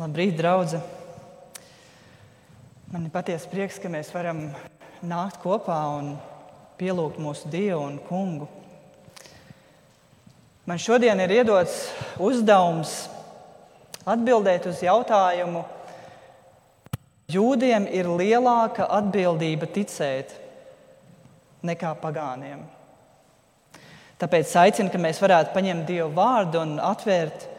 [0.00, 0.78] Labrīt, draugi!
[2.88, 4.46] Man ir patiesi prieks, ka mēs varam
[5.04, 6.14] nākt kopā un
[6.80, 8.46] pielūgt mūsu Dievu un Kungu.
[10.64, 11.74] Man šodien ir iedots
[12.16, 12.94] uzdevums
[14.08, 15.66] atbildēt uz jautājumu,
[17.36, 20.32] jūdiem ir lielāka atbildība ticēt
[21.60, 22.64] nekā pagāniem.
[24.16, 27.49] Tāpēc aicinu, ka mēs varētu paņemt Dievu vārdu un atvērt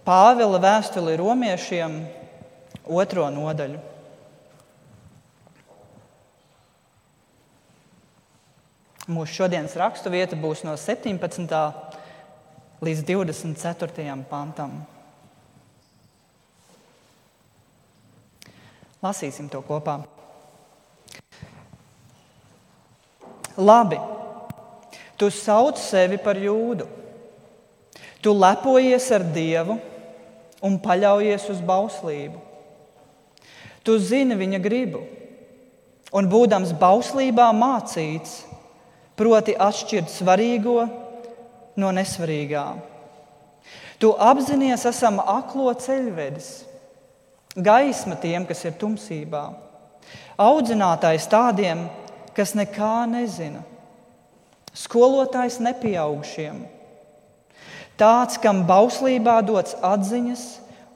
[0.00, 1.96] Pāvila vēstuli romiešiem
[2.88, 3.80] otro nodaļu.
[9.10, 11.52] Mūsu šodienas rakstu vieta būs no 17.
[12.80, 14.16] līdz 24.
[14.30, 14.78] pantam.
[19.02, 19.98] Lasīsim to kopā.
[23.60, 23.98] Labi,
[25.20, 26.88] tu sauc sevi par jūdu.
[28.20, 29.80] Tu lepojies ar Dievu
[30.64, 32.40] un paļaujies uz bauslību.
[33.84, 35.02] Tu zini viņa gribu,
[36.12, 38.42] un būdams bauslībā mācīts,
[39.16, 40.84] proti atšķirt svarīgo
[41.80, 42.66] no nesvarīgā.
[44.00, 46.50] Tu apzinājies, esam aklo ceļvedis,
[47.56, 49.42] gaisma tiem, kas ir tumsībā,
[50.40, 51.84] audzinātājs tādiem,
[52.36, 53.60] kas nekā nezina,
[54.72, 56.62] skolotājs nepieaugušiem
[58.00, 60.44] Tāds, kam bauslībā dots atziņas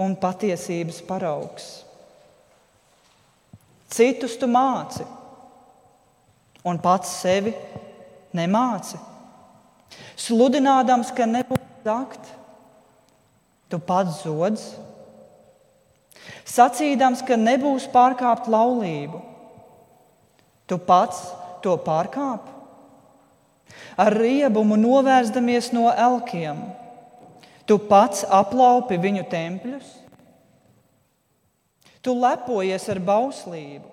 [0.00, 1.66] un patiesības paraugs.
[3.92, 5.04] Citus tu māci,
[6.64, 7.52] un pats sevi
[8.34, 8.96] nemāci.
[10.16, 12.30] Sludinādams, ka nebūs zakt,
[13.68, 14.64] tu pats zodz.
[16.48, 19.20] Sacīdams, ka nebūs pārkāpt laulību,
[20.66, 21.20] tu pats
[21.60, 22.48] to pārkāp.
[24.00, 26.64] Ar riebumu novērstamies no elkiem
[27.64, 29.88] Tu pats aplaupi viņu tempļus,
[32.04, 33.88] tu lepojies ar bauslību,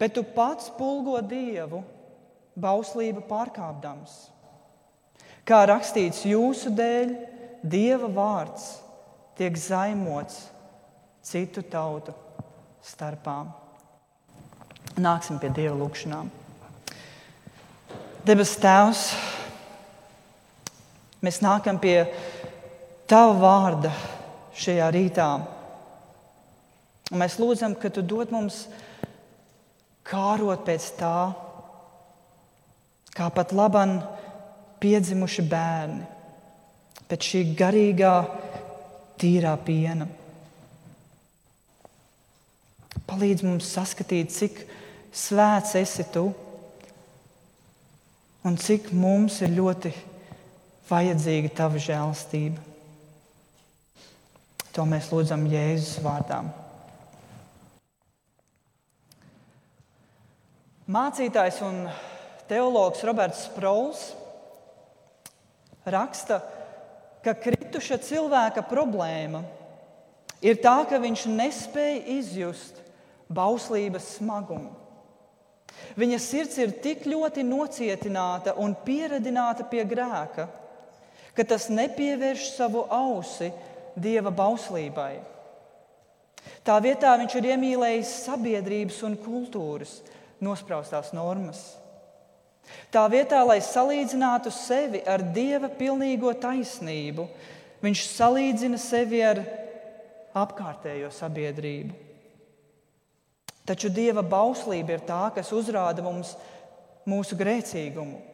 [0.00, 1.80] bet tu pats pulgo dievu,
[2.60, 4.18] bauslību pārkāpdams.
[5.48, 7.14] Kā rakstīts jūsu dēļ,
[7.64, 8.68] dieva vārds
[9.36, 10.44] tiek zaimots
[11.24, 12.12] citu tautu
[12.84, 13.42] starpā.
[15.00, 16.28] Nāksim pie dieva lūgšanām.
[18.24, 19.08] Debes Tēvs,
[21.24, 22.06] mēs nākam pie
[23.04, 23.90] Tava vārda
[24.56, 25.28] šajā rītā.
[27.12, 28.64] Un mēs lūdzam, ka Tu dod mums
[30.08, 31.16] kārot pēc tā,
[33.14, 33.98] kā pat labam
[34.80, 36.02] piedzimuši bērni,
[37.08, 38.14] pēc šī garīgā,
[39.20, 40.08] tīrā piena.
[43.04, 44.64] Palīdz mums saskatīt, cik
[45.14, 46.30] svēts esi tu
[48.44, 49.92] un cik mums ir ļoti
[50.88, 52.73] vajadzīga tava žēlastība.
[54.74, 56.40] To mēs lūdzam Jēzus vārdā.
[60.90, 61.84] Mācītājs un
[62.50, 64.00] teologs Roberts Sprols
[65.86, 66.40] raksta,
[67.24, 69.44] ka krituša cilvēka problēma
[70.44, 72.80] ir tā, ka viņš nespēja izjust
[73.32, 74.74] bauslības smagumu.
[75.94, 80.48] Viņa sirds ir tik ļoti nocietināta un pieradināta pie grēka,
[81.34, 83.52] ka tas nepievērš savu ausi
[83.96, 85.14] dieva bauslībai.
[86.64, 89.98] Tā vietā viņš ir iemīlējis sabiedrības un kultūras
[90.44, 91.62] nospraustās normas.
[92.92, 97.26] Tā vietā, lai salīdzinātu sevi ar dieva pilnīgo taisnību,
[97.84, 99.42] viņš salīdzina sevi ar
[100.34, 102.00] apkārtējo sabiedrību.
[103.64, 106.34] Taču dieva bauslība ir tā, kas uzrāda mums
[107.08, 108.33] mūsu grēcīgumu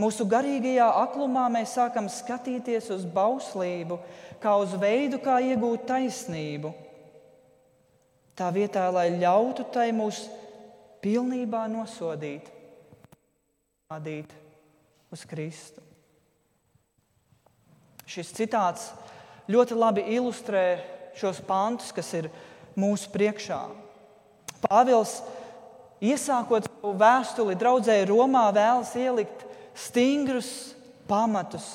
[0.00, 4.00] Mūsu garīgajā aklumā mēs sākam skatīties uz bauslību,
[4.42, 6.72] kā uz veidu, kā iegūt taisnību.
[8.34, 10.24] Tā vietā, lai ļautu tai mūs
[11.04, 12.48] pilnībā nosodīt,
[13.92, 14.34] rādīt
[15.14, 15.84] uz Kristu.
[18.10, 18.90] Šis citāts
[19.46, 20.66] ļoti labi ilustrē
[21.14, 22.28] šos pantus, kas ir
[22.74, 23.62] mūsu priekšā.
[24.64, 25.20] Pāvils,
[26.02, 29.44] iesākot savu vēstuli draudzēji Romā, vēlas ielikt
[29.74, 30.50] stingrus
[31.10, 31.66] pamatus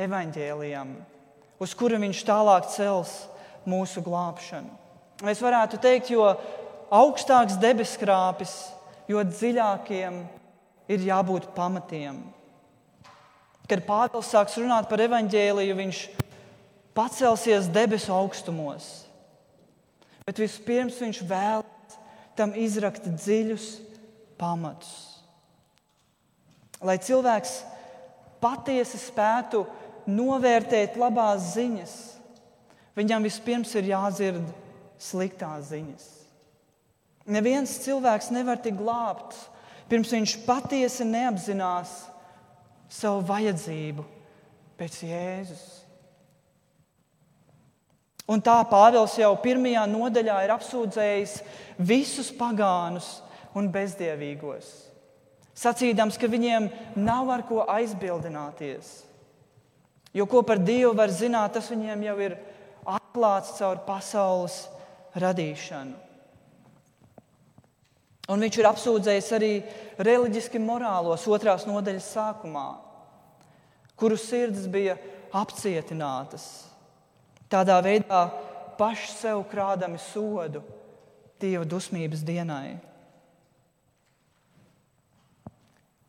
[0.00, 0.94] evaņģēlijam,
[1.60, 3.12] uz kura viņš tālāk cels
[3.68, 4.70] mūsu glābšanu.
[5.26, 6.24] Mēs varētu teikt, jo
[6.90, 8.54] augstāks debeskrāpis,
[9.10, 10.22] jo dziļākiem
[10.90, 12.22] ir jābūt pamatiem.
[13.70, 16.00] Kad Pāvils sāks runāt par evaņģēliju, viņš
[16.96, 18.88] pacelsies debesu augstumos.
[20.26, 22.00] Bet vispirms viņš vēlas
[22.38, 23.68] tam izrakt dziļus
[24.40, 25.09] pamatus.
[26.80, 27.58] Lai cilvēks
[28.40, 29.64] patiesi spētu
[30.08, 31.96] novērtēt labās ziņas,
[32.96, 34.46] viņam vispirms ir jādzird
[35.00, 36.06] sliktās ziņas.
[37.30, 39.44] Neviens cilvēks nevar tikt glābts,
[39.90, 41.92] pirms viņš patiesi neapzinās
[42.90, 44.06] savu vajadzību
[44.80, 45.64] pēc Jēzus.
[48.30, 51.40] Un tā Pāvils jau pirmajā nodaļā ir apsūdzējis
[51.82, 53.18] visus pagānus
[53.58, 54.68] un bezdievīgos,
[55.60, 58.90] sacīdams, ka viņiem nav ar ko aizbildināties.
[60.16, 62.36] Jo ko par Dievu var zināt, tas viņiem jau ir
[62.88, 64.64] atklāts caur pasaules
[65.14, 65.94] radīšanu.
[68.30, 69.52] Un viņš ir apsūdzējis arī
[69.98, 72.66] reliģiski morālos otrās nodaļas sākumā,
[73.98, 74.94] kuru sirds bija
[75.34, 76.44] apcietinātas.
[77.50, 78.28] Tādā veidā
[78.78, 80.62] paši sev krādami sodu
[81.40, 82.76] Dieva dusmības dienai.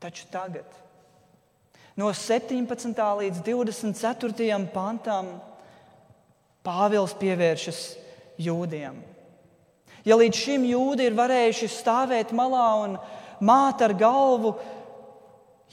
[0.02, 0.66] Taču tagad,
[1.94, 3.02] no 17.
[3.22, 4.60] līdz 24.
[4.74, 5.36] pantam,
[6.62, 7.80] Pāvils pievēršas
[8.42, 9.00] jūdiem.
[10.06, 12.96] Ja līdz šim jūdi ir varējuši stāvēt malā un
[13.46, 14.56] māt ar galvu,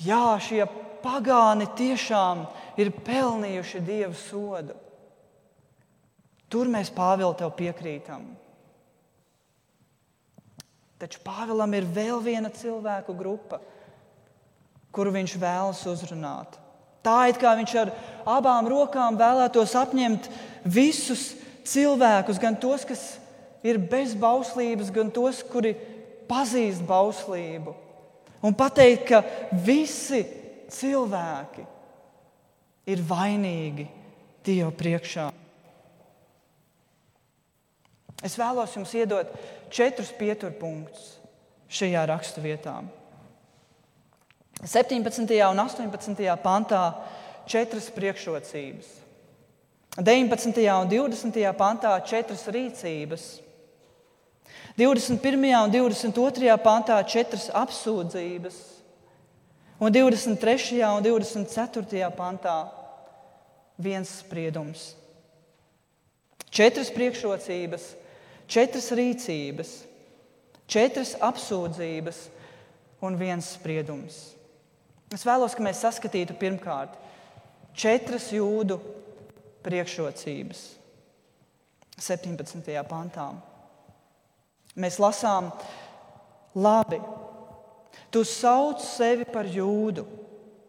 [0.00, 0.64] jā, šie
[1.04, 2.44] pagāni tiešām
[2.80, 4.76] ir pelnījuši dievu sodu.
[6.48, 8.24] Tur mēs Pāvilu tev piekrītam.
[10.98, 13.60] Taču Pāvilam ir vēl viena cilvēku grupa,
[14.98, 16.58] kuru viņš vēlas uzrunāt.
[17.06, 17.92] Tā it kā viņš ar
[18.26, 20.26] abām rokām vēlētos apņemt
[20.66, 21.30] visus
[21.68, 23.04] cilvēkus, gan tos, kas
[23.62, 25.76] ir bez bauslības, gan tos, kuri
[26.28, 27.76] pazīst bauslību.
[28.42, 29.22] Un pateikt, ka
[29.64, 30.24] visi
[30.74, 31.64] cilvēki
[32.90, 33.88] ir vainīgi
[34.48, 35.26] Dieva priekšā.
[38.24, 39.34] Es vēlos jums iedot
[39.70, 41.18] četrus pieturpunktus
[41.68, 42.78] šajā raksturvietā.
[44.64, 45.50] 17.
[45.50, 46.36] un 18.
[46.42, 46.94] pantā
[47.46, 48.86] četras priekšrocības.
[49.98, 50.54] 19.
[50.78, 51.52] un 20.
[51.58, 53.40] pantā četras rīcības,
[54.78, 55.64] 21.
[55.64, 56.56] un 22.
[56.62, 58.56] pantā četras apsūdzības,
[59.78, 60.82] un 23.
[60.86, 62.10] un 24.
[62.14, 62.56] pantā
[63.78, 64.94] viens spriedums.
[66.50, 67.92] Četras priekšrocības,
[68.46, 69.74] četras rīcības,
[70.66, 72.24] četras apsūdzības
[73.02, 74.37] un viens spriedums.
[75.14, 76.96] Es vēlos, lai mēs saskatītu pirmkārt
[77.78, 78.78] četras jūdu
[79.64, 80.64] priekšrocības.
[81.98, 82.74] 17.
[82.86, 83.32] pantā.
[84.78, 85.50] Mēs lasām,
[86.54, 87.00] labi,
[88.14, 90.04] tu sauc sevi par jūdu,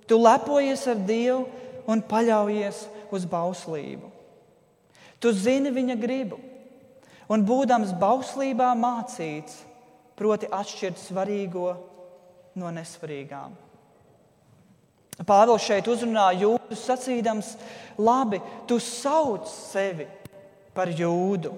[0.09, 1.45] tu lepojies ar Dievu
[1.89, 2.81] un paļaujies
[3.13, 4.09] uz bauslību.
[5.19, 6.39] Tu zini viņa gribu,
[7.29, 9.61] un būdams bauslībā mācīts,
[10.17, 11.73] proti atšķirt svarīgo
[12.59, 13.53] no nesvarīgām.
[15.27, 17.53] Pāvils šeit uzrunā jūdus, sacīdams,
[17.99, 20.07] labi, tu sauc sevi
[20.75, 21.51] par jūdu.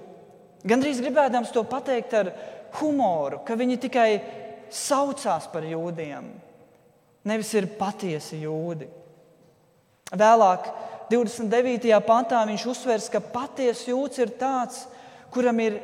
[0.66, 2.32] Gan drīz gribēdams to pateikt ar
[2.78, 4.08] humoru, ka viņi tikai
[4.72, 6.26] saucās par jūdiem,
[7.28, 8.88] nevis ir patiesi jūdi.
[10.12, 10.68] Vēlāk,
[11.12, 11.92] 29.
[12.06, 14.86] pantā, viņš uzsvers, ka patiesa jūds ir tāds,
[15.32, 15.78] kuram ir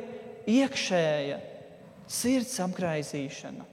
[0.49, 1.39] iekšēja
[2.09, 3.65] sirds apgaizīšana.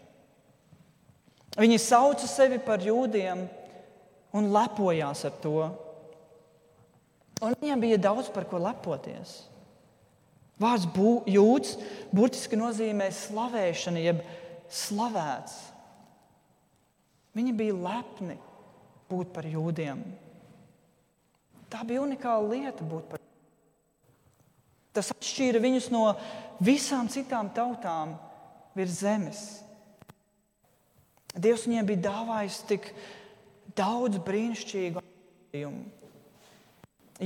[1.56, 3.46] Viņi sauca sevi par jūdiem,
[4.36, 5.66] un lepojās ar to.
[7.44, 9.42] Un viņiem bija daudz par ko lepoties.
[10.60, 11.74] Vārds bū, jūds
[12.16, 14.22] burtiski nozīmē slavēšana, jeb
[14.72, 15.56] slavēts.
[17.36, 18.38] Viņi bija lepni
[19.10, 20.00] būt par jūdiem.
[21.68, 23.24] Tā bija unikāla lieta būt par jūdiem.
[24.96, 26.06] Tas atšķīra viņus no
[26.64, 28.14] visām citām tautām
[28.76, 29.42] virs zemes.
[31.36, 32.88] Dievs viņiem bija dāvājis tik
[33.76, 35.84] daudz brīnišķīgu attīstījumu.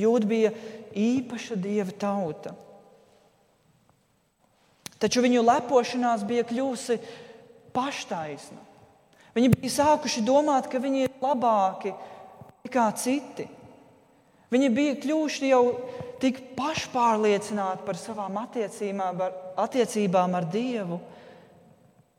[0.01, 0.51] Jūda bija
[0.95, 2.55] īpaša dieva tauta.
[5.01, 6.99] Taču viņu lepošanās bija kļuvusi
[7.75, 8.61] paštaisna.
[9.35, 11.95] Viņi bija sākuši domāt, ka viņi ir labāki
[12.67, 13.47] nekā citi.
[14.51, 15.63] Viņi bija kļuvuši jau
[16.21, 20.99] tik pašpārliecināti par savām attiecībām ar, attiecībām ar Dievu,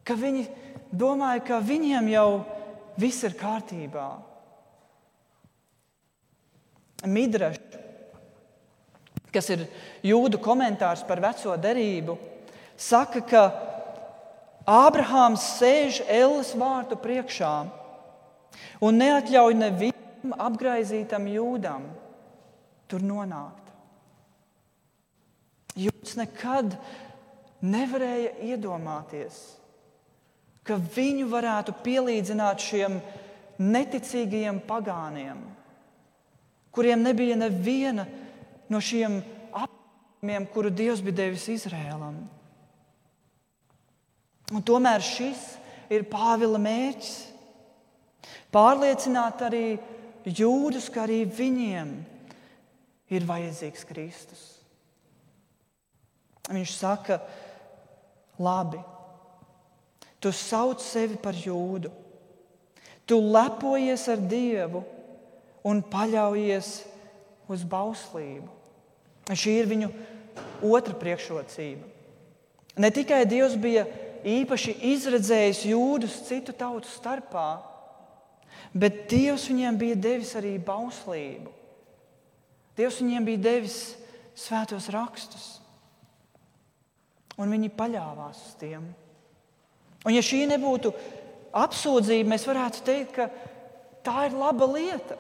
[0.07, 0.47] ka viņi
[0.91, 2.60] domāja, ka viņiem jau ir
[2.99, 4.09] viss ir kārtībā.
[7.07, 7.79] Midrašs,
[9.33, 9.65] kas ir
[10.05, 12.17] jūdu komentārs par veco derību,
[12.77, 13.43] saka, ka
[14.69, 17.55] Ābrahāms sēž Elles vārtu priekšā
[18.85, 21.87] un neatļauj nevienam apgaizītam jūdam
[22.91, 23.71] tur nonākt.
[25.79, 26.75] Jūds nekad
[27.63, 29.39] nevarēja iedomāties,
[30.67, 32.99] ka viņu varētu pielīdzināt šiem
[33.61, 35.39] neticīgajiem pagāniem,
[36.73, 38.05] kuriem nebija neviena
[38.71, 39.19] no šiem
[40.53, 42.19] kuru Dievs bija devis Izrēlam.
[44.51, 45.41] Un tomēr šis
[45.91, 47.15] ir Pāvila mērķis.
[48.51, 49.79] Pārliecināt arī
[50.27, 51.93] jūdus, ka arī viņiem
[53.15, 54.43] ir vajadzīgs Kristus.
[56.51, 57.21] Viņš saka,
[58.41, 58.81] labi,
[60.21, 61.89] tu sauc sevi par jūdu,
[63.09, 64.83] tu lepojies ar Dievu
[65.67, 66.69] un paļaujies
[67.51, 68.47] uz bauslību.
[69.31, 69.89] Šī ir viņu
[70.65, 71.87] otra priekšrocība.
[72.81, 73.85] Ne tikai Dievs bija
[74.27, 77.61] īpaši izredzējis jūdus citu tautu starpā,
[78.73, 81.51] bet Dievs viņiem bija devis arī bauslību.
[82.77, 83.79] Dievs viņiem bija devis
[84.37, 85.47] svētos rakstus,
[87.37, 88.85] un viņi paļāvās uz tiem.
[90.01, 90.93] Un, ja šī nebūtu
[91.61, 93.27] apsūdzība, mēs varētu teikt, ka
[94.05, 95.17] tā ir laba lieta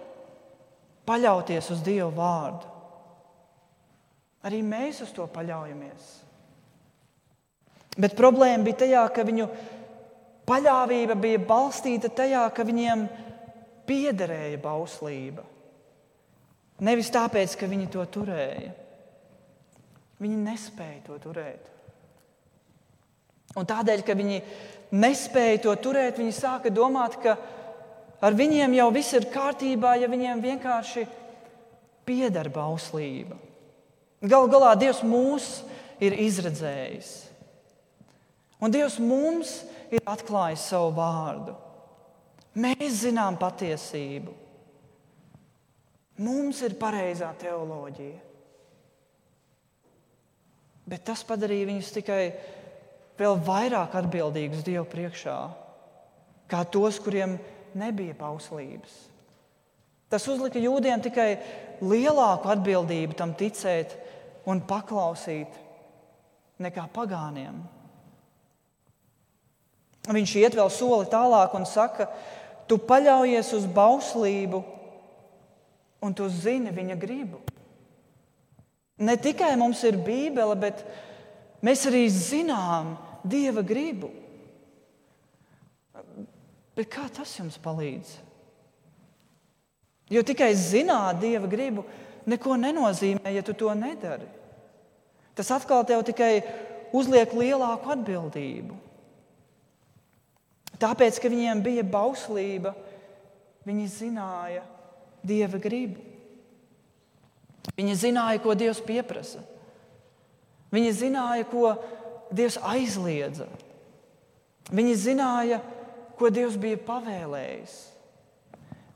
[1.05, 2.69] paļauties uz Dieva vārdu.
[4.47, 6.09] Arī mēs uz to paļaujamies.
[8.01, 9.47] Bet problēma bija tajā, ka viņu
[10.49, 13.05] paļāvība bija balstīta tajā, ka viņiem
[13.85, 15.43] piederēja bauslība.
[16.81, 18.71] Nevis tāpēc, ka viņi to turēja.
[20.21, 21.69] Viņi nespēja to turēt.
[23.57, 24.39] Un tādēļ, ka viņi
[24.95, 27.35] nespēja to turēt, viņi sāka domāt, ka
[28.23, 31.07] ar viņiem jau viss ir kārtībā, ja viņiem vienkārši
[32.07, 33.37] pieder bauslība.
[34.21, 35.49] Galu galā Dievs mūs
[36.01, 37.11] ir izredzējis.
[38.61, 41.55] Un Dievs mums ir atklājis savu vārdu.
[42.61, 44.33] Mēs zinām patiesību.
[46.21, 48.19] Mums ir pareizā teoloģija.
[50.91, 52.23] Bet tas padarīja viņus tikai
[53.21, 55.37] vēl vairāk atbildīgus Dievu priekšā,
[56.49, 57.37] kā tos, kuriem
[57.77, 58.95] nebija pauslības.
[60.11, 61.29] Tas uzlika jūdiem tikai
[61.79, 63.93] lielāku atbildību tam ticēt
[64.49, 65.53] un paklausīt
[66.61, 67.61] nekā pagāniem.
[70.11, 72.09] Viņš iet vēl soli tālāk un saka,
[72.67, 74.63] tu paļaujies uz bauslību
[76.01, 77.39] un tu zini viņa gribu.
[79.01, 80.83] Ne tikai mums ir Bībele, bet
[81.65, 84.09] mēs arī zinām Dieva gribu.
[86.75, 88.13] Bet kā tas jums palīdz?
[90.11, 91.85] Jo tikai zināt Dieva gribu
[92.27, 94.27] neko nenozīmē, ja tu to nedari.
[95.35, 96.41] Tas atkal tev tikai
[96.95, 98.77] uzliek lielāku atbildību.
[100.81, 102.73] Tāpēc, ka viņiem bija bauslība,
[103.67, 104.63] viņi zināja,
[105.21, 106.01] dieva gribu.
[107.77, 109.43] Viņi zināja, ko Dievs pieprasa.
[110.73, 111.75] Viņi zināja, ko
[112.31, 113.47] Dievs aizliedza.
[114.71, 115.59] Viņi zināja,
[116.19, 117.75] ko Dievs bija pavēlējis.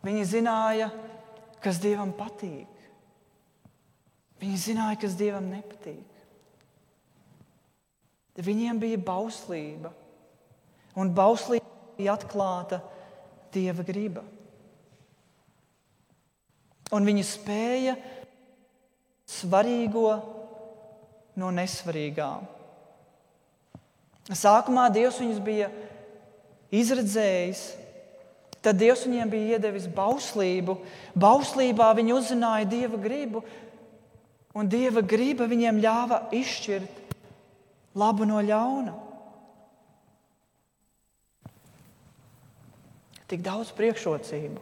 [0.05, 0.91] Viņi zināja,
[1.63, 2.69] kas Dievam patīk.
[4.39, 6.03] Viņi zināja, kas Dievam nepatīk.
[8.35, 9.93] Viņiem bija bauslība,
[10.99, 12.81] un bauslība bija atklāta
[13.55, 14.25] Dieva griba
[16.93, 17.95] un viņi spēja
[19.29, 20.09] svarīgo
[21.41, 22.29] no nesvarīgā.
[24.33, 25.67] Sākumā Dievs viņus bija
[26.73, 27.61] izredzējis,
[28.65, 30.79] tad Dievs viņiem bija iedevis bauslību.
[31.13, 33.43] Bauslībā viņi uzzināja Dieva gribu,
[34.57, 37.03] un Dieva griba viņiem ļāva izšķirt
[38.01, 38.97] labu no ļauna.
[43.29, 44.61] Tik daudz priekšrocību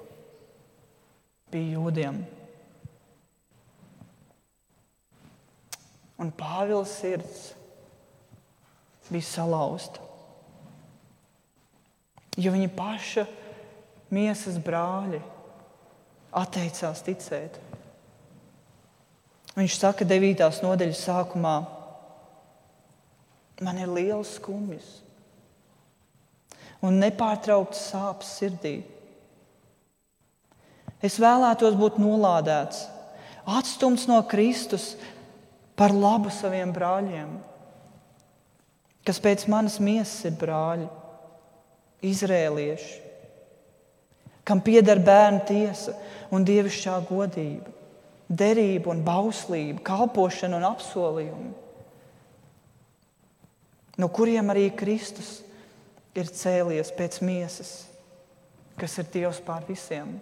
[1.51, 2.21] bija jūdiem.
[6.23, 7.51] Un Pāvils sirds
[9.11, 10.01] bija salauzta.
[12.39, 13.27] Jo viņa paša
[14.13, 15.21] miesas brāļi
[16.33, 17.59] atteicās ticēt.
[19.53, 20.41] Viņš saka, 9.
[20.65, 21.57] nodaļas sākumā,
[23.61, 25.03] man ir liels skumjas
[26.83, 28.73] un nepārtraukts sāpes sirdī.
[31.03, 32.85] Es vēlētos būt nolādēts,
[33.45, 34.93] atstumts no Kristus
[35.79, 37.31] par labu saviem brāļiem,
[39.07, 40.87] kas pēc manas miesas ir brāļi,
[42.03, 42.99] izrēlieši,
[44.43, 45.95] kam pieder bērnu tiesa
[46.33, 47.71] un dievišķā godība,
[48.27, 51.53] derība un bauslība, kalpošana un apsolījumi,
[53.99, 55.39] no kuriem arī Kristus
[56.17, 57.73] ir cēlies pēc miesas,
[58.79, 60.15] kas ir Dievs pār visiem.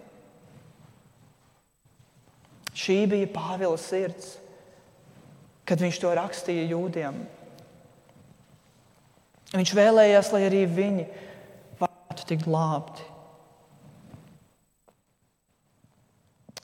[2.72, 4.36] Šī bija Pāvila sirds,
[5.68, 7.18] kad viņš to rakstīja jūdiem.
[9.52, 11.08] Viņš vēlējās, lai arī viņi
[11.80, 13.04] varētu tikt glābti.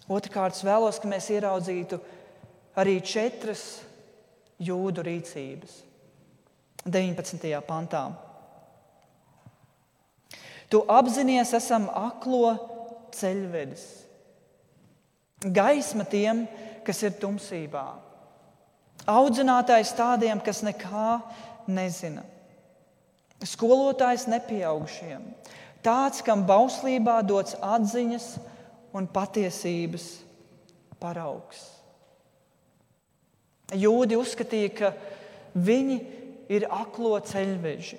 [0.09, 1.99] Otrakārt, es vēlos, lai mēs ieraudzītu
[2.81, 3.83] arī četras
[4.65, 5.83] jūdu rīcības.
[6.89, 7.53] 19.
[7.69, 8.07] pantā.
[10.73, 12.55] Tu apzinājies, esam aklo
[13.13, 13.85] ceļvedis.
[15.45, 16.47] Gaisma tiem,
[16.87, 17.85] kas ir tumsībā.
[19.09, 21.21] Audzinātājs tādiem, kas nekā
[21.69, 22.25] nezina.
[23.47, 25.23] Skolotājs nepieaugušiem.
[25.85, 28.33] Tāds, kam bauslībā dots atziņas
[28.99, 30.09] un patiesības
[30.99, 31.61] paraugs.
[33.79, 34.93] Jūdi uzskatīja, ka
[35.55, 35.99] viņi
[36.51, 37.99] ir aklo ceļveži.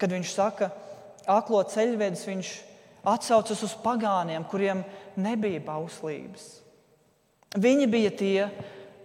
[0.00, 0.70] Kad viņš saka,
[1.30, 2.52] aklo ceļvedis, viņš
[3.06, 4.82] atsaucas uz pagāniem, kuriem
[5.20, 6.48] nebija bauslības.
[7.54, 8.48] Viņi bija tie,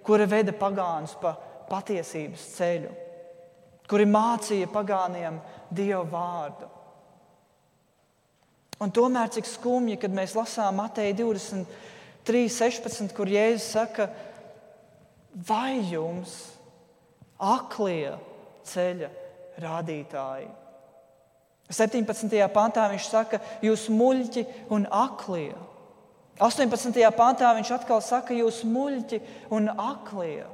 [0.08, 1.36] kuri veda pagānus pa
[1.70, 2.96] patiesības ceļu,
[3.90, 5.40] kuri mācīja pagāniem
[5.74, 6.70] Dieva vārdu.
[8.80, 14.08] Un tomēr cik skumji, kad mēs lasām Mateja 23, 16, kur Jēzus saka,
[15.34, 16.38] vai jums
[17.36, 18.14] aklie
[18.70, 19.10] ceļa
[19.60, 20.48] rādītāji?
[21.70, 22.38] 17.
[22.54, 25.52] pantā viņš saka, jūs muļķi un aklie.
[26.40, 26.96] 18.
[27.18, 29.20] pantā viņš atkal saka, jūs muļķi
[29.54, 30.48] un aklie.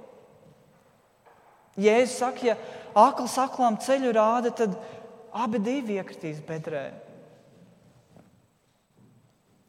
[1.77, 2.57] Jēzus saka, ja
[2.95, 4.77] akls aklām ceļu rāda, tad
[5.35, 6.87] abi divi iekritīs bedrē.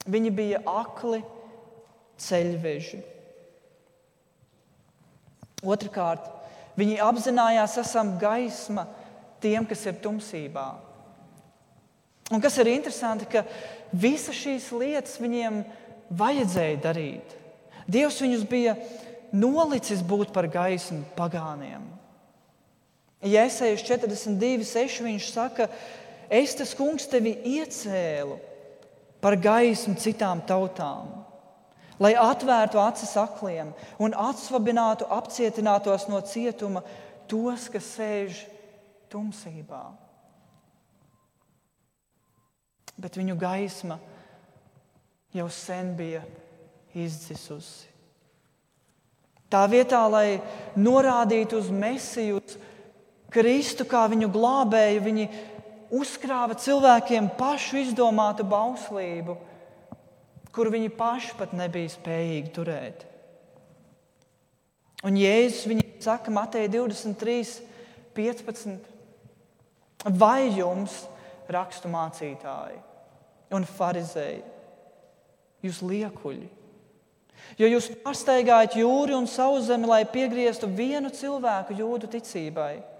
[0.07, 1.21] Viņi bija akli
[2.23, 3.01] ceļveži.
[5.67, 6.29] Otrakārt,
[6.79, 8.87] viņi apzinājās, esam gaisma
[9.43, 10.67] tiem, kas ir tumsībā.
[12.31, 13.43] Un kas ir interesanti, ka
[13.95, 15.61] visas šīs lietas viņiem
[16.15, 17.35] vajadzēja darīt.
[17.87, 18.75] Dievs viņus bija
[19.35, 21.96] nolicis būt par gaismu pagāniem.
[23.25, 25.69] Jēzus 42, 6 viņš saka,
[26.29, 28.37] es tas kungs tevi iecēlu
[29.25, 31.25] par gaismu citām tautām,
[31.99, 36.85] lai atvērtu acis akliem un atsvabinātu apcietinātos no cietuma
[37.27, 38.45] tos, kas sēž
[39.11, 39.87] tumsībā
[42.97, 43.99] bet viņu gaisma
[45.37, 46.23] jau sen bija
[46.97, 47.93] izdzisusi.
[49.53, 50.41] Tā vietā, lai
[50.81, 52.57] norādītu uz Mēsiju, uz
[53.37, 55.27] Kristu kā viņu glābēju, viņi
[55.95, 59.37] uzkrāja cilvēkiem pašu izdomātu bauslību,
[60.57, 63.05] kuru viņi paši pat nebija spējīgi turēt.
[65.05, 67.61] Un Jēzus viņiem saka, Matei 23,
[68.17, 68.93] 15.
[70.17, 71.05] Vai jums,
[71.53, 72.79] rakstu mācītāji,
[73.55, 74.43] un farizēji,
[75.67, 76.49] jūs liekuļi.
[77.61, 82.96] Jo jūs pārsteigājat jūri un savu zemi, lai piegrieztu vienu cilvēku jūdu ticībai.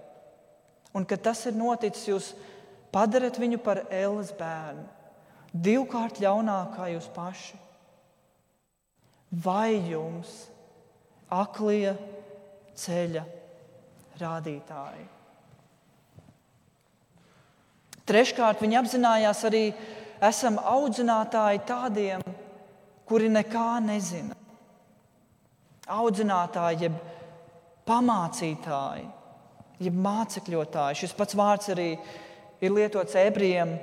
[0.97, 2.31] Un, kad tas ir noticis, jūs
[2.93, 4.85] padarat viņu par Ēlas bērnu,
[5.53, 7.59] divkārt ļaunāku kā jūs paši.
[9.43, 10.31] Vai jums
[11.29, 11.91] aklie
[12.79, 13.23] ceļa
[14.17, 15.05] rādītāji?
[18.07, 19.65] Treškārt, viņi apzinājās arī,
[20.23, 22.23] esam audzinātāji tādiem,
[23.07, 24.37] kuri nekā nezina.
[25.91, 26.95] Audzinātāji, jeb
[27.87, 29.05] pamācītāji,
[29.83, 31.01] jeb mācekļotāji.
[31.03, 31.91] Šis pats vārds arī
[32.63, 33.75] ir lietots ebrejiem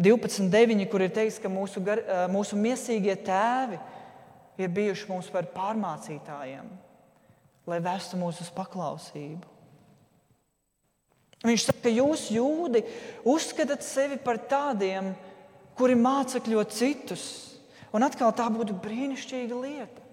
[0.00, 2.00] 12.9, kur ir teikts, ka mūsu, gar,
[2.32, 3.78] mūsu miesīgie tēvi
[4.62, 6.68] ir bijuši mums par pārmācītājiem,
[7.68, 9.48] lai vestu mūs uz paklausību.
[11.42, 12.84] Viņš saka, ka jūs, jūdi,
[13.26, 15.10] uzskatāt sevi par tādiem,
[15.78, 17.24] kuri mācekļo citus.
[17.92, 20.06] Un atkal tā būtu brīnišķīga lieta.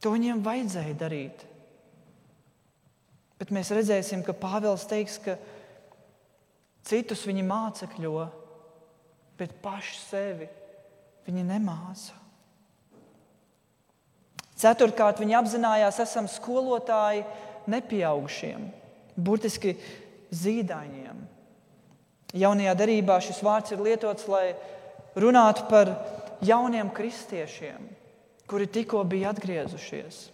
[0.00, 1.44] To viņiem vajadzēja darīt.
[3.40, 5.38] Bet mēs redzēsim, ka Pāvils teiks, ka
[6.84, 8.26] citus viņi mācekļo,
[9.40, 10.48] bet paši sevi
[11.24, 12.18] viņi nemāca.
[14.60, 17.24] Ceturtkārt, viņi apzinājās, esam skolotāji
[17.72, 18.66] nepieaugušiem,
[19.16, 19.72] burtiski
[20.36, 21.22] zīdaiņiem.
[22.36, 24.52] Jaunajā darbā šis vārds ir lietots, lai
[25.16, 25.94] runātu par
[26.44, 27.88] jauniem kristiešiem,
[28.50, 30.28] kuri tikko bija atgriezušies.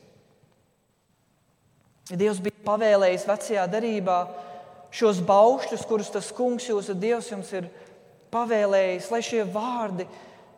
[2.14, 4.20] Dievs bija pavēlējis vecajā darbā
[4.94, 7.66] šos baušļus, kurus tas kungs, jūsu dievs, jums ir
[8.34, 10.06] pavēlējis, lai šie vārdi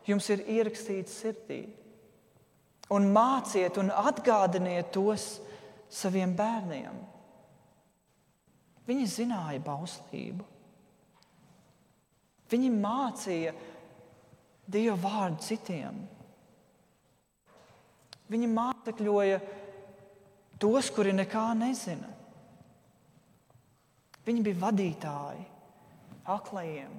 [0.09, 1.61] jums ir ierakstīti sirdī.
[2.93, 5.39] Un māciet un atgādiniet tos
[5.89, 7.01] saviem bērniem.
[8.89, 10.45] Viņi zināja bauslību.
[12.49, 13.53] Viņi mācīja
[14.69, 15.95] Dieva vārdu citiem.
[18.29, 19.39] Viņi mācekļoja
[20.59, 22.09] tos, kuri nekā nezina.
[24.27, 25.45] Viņi bija vadītāji,
[26.29, 26.91] aklajiem.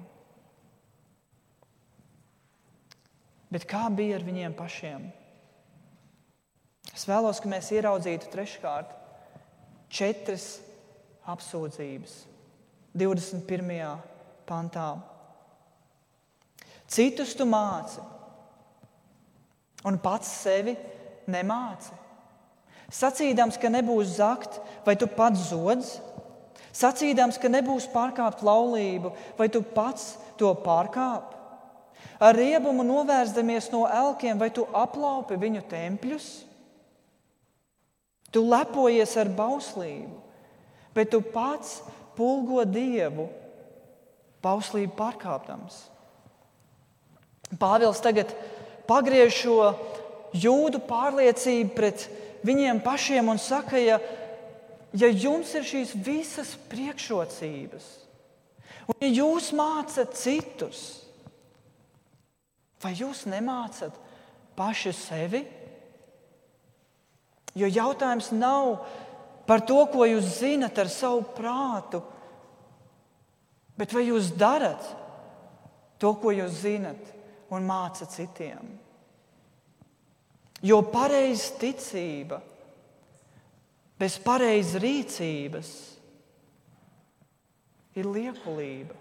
[3.51, 5.05] Bet kā bija ar viņiem pašiem?
[6.91, 8.91] Es vēlos, lai mēs ieraudzītu treškārt
[9.91, 10.57] četras
[11.31, 12.15] apsūdzības
[12.97, 13.79] 21.
[14.47, 14.89] pantā.
[16.91, 18.01] Citus tu māci,
[19.87, 20.75] un pats sevi
[21.31, 22.00] nemāci.
[22.91, 25.95] Sacīdams, ka nebūs zakt, vai tu pats zodz,
[26.75, 31.37] sacīdams, ka nebūs pārkāpt laulību, vai tu pats to pārkāp.
[32.21, 36.27] Ar riebumu novērstamies no elkiem, vai tu aplaupi viņu tempļus?
[38.31, 40.19] Tu lepojies ar bauslību,
[40.95, 41.79] bet tu pats
[42.15, 43.27] pulgo dievu,
[44.43, 45.79] bauslību pārkāpdams.
[47.59, 48.31] Pāvils tagad
[48.87, 49.57] pagriež šo
[50.31, 52.05] jūdu pārliecību pret
[52.45, 53.99] viņiem pašiem un saka, ja,
[54.93, 57.87] ja jums ir šīs visas priekšrocības,
[58.89, 60.81] un ja jūs mācat citus,
[62.81, 63.95] vai jūs nemācat
[64.57, 65.43] paši sevi?
[67.55, 68.85] Jo jautājums nav
[69.47, 71.99] par to, ko jūs zinat ar savu prātu,
[73.75, 74.85] bet vai jūs darat
[75.99, 77.01] to, ko jūs zinat,
[77.51, 78.80] un mācat citiem.
[80.61, 82.41] Jo pareiza ticība
[84.01, 85.69] bez pareizas rīcības
[87.97, 88.97] ir liekulība.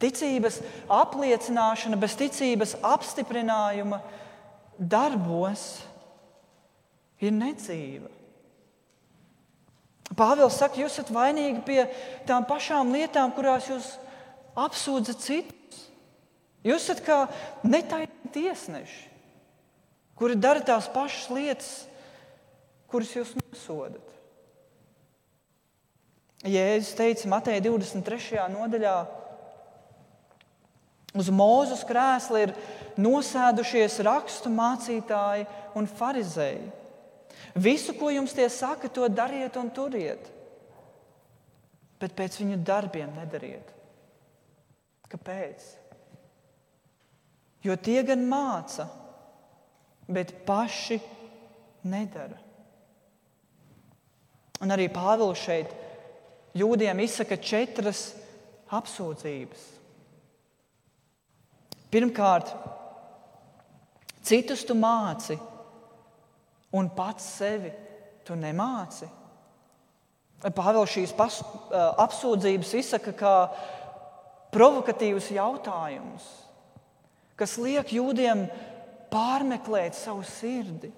[0.00, 4.00] Ticības apliecināšana bez ticības apstiprinājuma
[4.80, 5.64] darbos
[7.20, 8.08] ir nedzīva.
[10.16, 11.82] Pāvils saka, jūs esat vainīgi pie
[12.28, 13.92] tām pašām lietām, kurās jūs
[14.58, 15.84] apsūdzat citus.
[16.66, 17.18] Jūs esat kā
[17.64, 19.09] netaisnīgi tiesneši,
[20.20, 21.70] kuri dara tās pašas lietas,
[22.92, 24.04] kuras jūs nosodat.
[26.44, 28.36] Jēzus teica Matei 23.
[28.52, 28.98] nodaļā,
[31.16, 32.54] uz Mūzes krēsla ir
[33.00, 36.68] nosēdušies rakstu mācītāji un farizēji.
[37.56, 40.28] Visu, ko jums tie saka, to dariet un turiet,
[42.00, 43.72] bet pēc viņu darbiem nedariet.
[45.10, 45.64] Kāpēc?
[47.64, 48.86] Jo tie gan māca,
[50.10, 50.98] bet paši
[51.86, 52.38] nedara.
[54.60, 55.70] Un arī Pāvils šeit
[56.58, 58.10] jūdiem izsaka četras
[58.70, 59.62] apsūdzības.
[61.90, 62.52] Pirmkārt,
[64.22, 65.38] citus tu māci,
[66.76, 67.72] un pats sevi
[68.26, 69.08] tu nemāci.
[70.54, 71.40] Pāvils šīs pas,
[72.04, 73.34] apsūdzības izsaka kā
[74.54, 76.26] provokatīvus jautājumus,
[77.38, 78.46] kas liek jūdiem
[79.10, 80.90] pārmeklēt savu sirdi.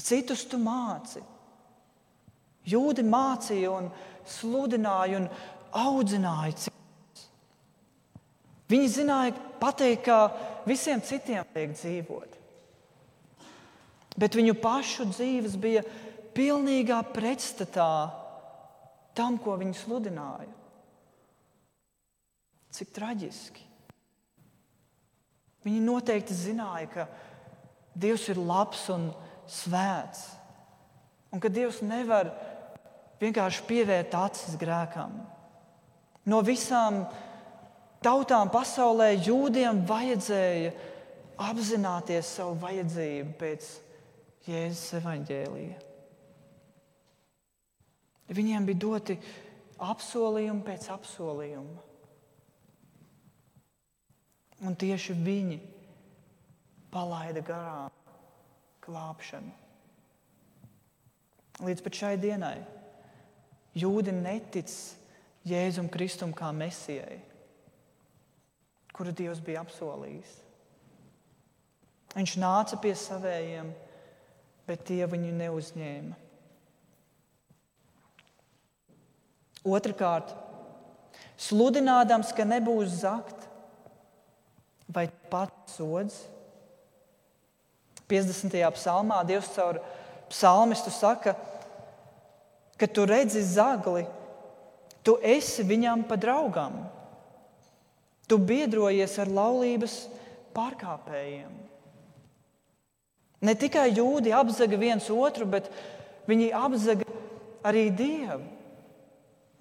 [0.00, 1.22] Citus tu māci.
[2.66, 3.90] Jūdi mācīja un
[4.26, 5.28] sludināja un
[5.76, 7.26] audzināja citus.
[8.72, 10.18] Viņi zināja pateikt, kā
[10.66, 12.40] visiem citiem vajag dzīvot.
[14.16, 15.82] Bet viņu pašu dzīves bija
[16.34, 17.92] pilnīgā pretstatā
[19.14, 20.50] tam, ko viņi sludināja.
[22.74, 23.73] Cik traģiski.
[25.64, 27.06] Viņi noteikti zināja, ka
[27.94, 29.06] Dievs ir labs un
[29.48, 30.26] svēts,
[31.32, 32.32] un ka Dievs nevar
[33.22, 35.14] vienkārši pievērt acis grēkam.
[36.26, 37.04] No visām
[38.04, 40.74] tautām pasaulē jūdiem vajadzēja
[41.44, 43.70] apzināties savu vajadzību pēc
[44.44, 45.80] Jēzus evaņģēlīja.
[48.34, 49.16] Viņiem bija doti
[49.84, 51.82] apsolījumi pēc apsolījuma.
[54.64, 55.58] Un tieši viņi
[56.94, 57.92] palaida garām
[58.84, 59.52] glābšanu.
[61.64, 62.56] Līdz pat šai dienai
[63.78, 64.72] jūdi netic
[65.44, 67.18] Jēzum Kristum kā mesijai,
[68.96, 70.32] kuru Dievs bija apsolījis.
[72.14, 73.72] Viņš nāca pie savējiem,
[74.68, 76.20] bet tie viņu neuzņēma.
[79.64, 80.34] Otrakārt,
[81.40, 83.43] sludinādams, ka nebūs zakt,
[84.88, 86.24] vai pats sods.
[88.08, 88.52] 50.
[88.76, 89.80] psalmā Dievs caur
[90.28, 91.34] psalmistu saka,
[92.76, 94.04] ka tu redzi zagli,
[95.04, 96.84] tu esi viņam pa draugam.
[98.28, 99.96] Tu biedrojies ar laulības
[100.56, 101.52] pārkāpējiem.
[103.44, 105.68] Ne tikai jūdi apzaga viens otru, bet
[106.28, 107.04] viņi apzaga
[107.64, 108.40] arī Dievu.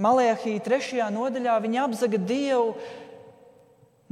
[0.03, 2.73] Malēhī trešajā nodaļā viņi apzaga Dievu,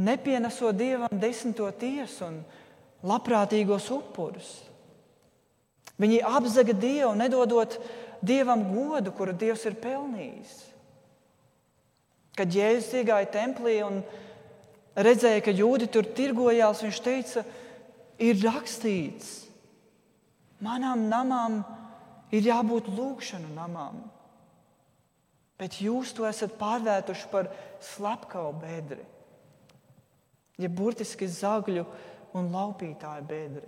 [0.01, 2.39] nepienesot Dievam desmito tiesu un
[3.05, 4.49] labprātīgos upurus.
[6.01, 7.77] Viņi apzaga Dievu, nedodot
[8.21, 10.57] Dievam godu, kuru Dievs ir pelnījis.
[12.37, 14.01] Kad Jēzus iegāja templī un
[14.95, 17.43] redzēja, ka jūdi tur tirgojās, viņš teica,
[18.21, 19.41] ir rakstīts,
[20.61, 21.61] Manām namām
[22.29, 23.97] ir jābūt lūkšanu namām,
[25.57, 27.49] bet jūs to esat pārvērtuši par
[27.81, 29.01] slepkavu bedri,
[30.61, 31.85] ja burtiski zagļu
[32.37, 33.67] un laupītāju bedri.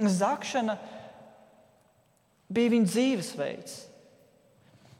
[0.00, 0.76] Zakšana
[2.50, 3.78] bija viņa dzīvesveids.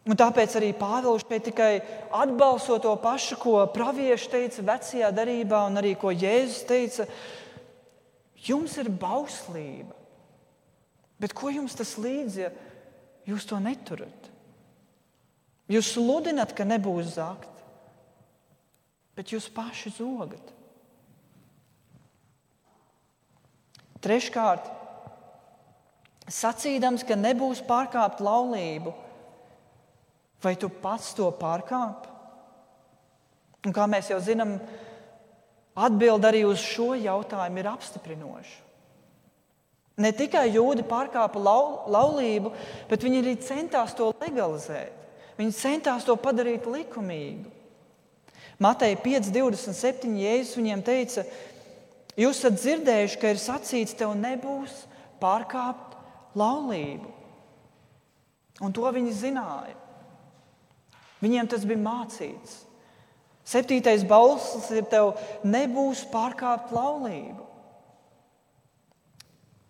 [0.08, 1.72] Un tāpēc arī Pāvils šeit tikai
[2.16, 7.06] atbalsto to pašu, ko pravieši teica vecajā darbā, un arī ko Jēzus teica.
[8.40, 9.92] Jums ir bauslība,
[11.20, 12.48] bet ko jums tas līdz, ja
[13.28, 14.30] jūs to neturat?
[15.70, 17.59] Jūs sludinat, ka nebūs zakt,
[19.20, 20.54] bet jūs paši zogat.
[24.00, 24.70] Treškārt,
[26.24, 28.94] sacīdams, ka nebūs pārkāpt laulību,
[30.40, 32.08] vai tu pats to pārkāp?
[33.68, 34.56] Un kā mēs jau zinām,
[35.76, 38.58] atbilde arī uz šo jautājumu ir apstiprinoša.
[40.00, 42.54] Ne tikai jūdi pārkāpa lau, laulību,
[42.88, 44.96] bet viņi arī centās to legalizēt.
[45.36, 47.59] Viņi centās to padarīt likumīgu.
[48.60, 50.18] Mateja 5,27.
[50.20, 51.24] Jēzus viņiem teica,
[52.20, 54.82] jūs esat dzirdējuši, ka ir sacīts, tev nebūs
[55.22, 55.96] pārkāpt
[56.36, 57.08] laulību.
[58.60, 59.76] Un to viņi zināja.
[61.24, 62.66] Viņiem tas bija mācīts.
[63.48, 65.14] Septītais balss ir tev
[65.48, 67.46] nebūs pārkāpt laulību.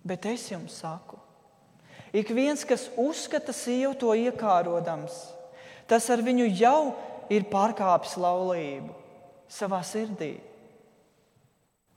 [0.03, 1.19] Bet es jums saku,
[2.11, 5.15] ik viens, kas uzskata sievu to iekārodams,
[5.87, 7.10] tas ar viņu jau ir
[7.51, 8.95] pārkāpis laulību
[9.51, 10.35] savā sirdī.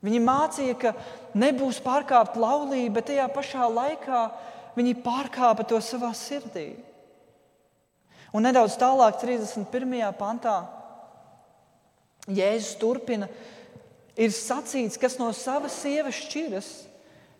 [0.04, 0.91] Viņi mācīja, ka
[1.39, 4.24] nebūs pārkāpta laulība, bet tajā pašā laikā
[4.76, 6.74] viņi pārkāpa to savā sirdī.
[8.34, 10.10] Un nedaudz tālāk, 31.
[10.17, 10.58] pantā,
[12.24, 13.28] Jēzus turpina,
[14.15, 16.69] ir sacīts, kas no savas sievas šķiras,